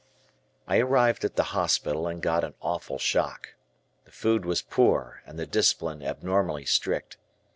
I 0.67 0.79
arrived 0.79 1.23
at 1.25 1.35
the 1.35 1.43
hospital 1.53 2.07
and 2.07 2.23
got 2.23 2.43
an 2.43 2.55
awful 2.59 2.97
shock. 2.97 3.53
The 4.05 4.09
food 4.11 4.45
was 4.45 4.63
poor 4.63 5.21
and 5.27 5.37
the 5.37 5.45
discipline 5.45 6.01
abnormally 6.01 6.65
strict. 6.65 7.17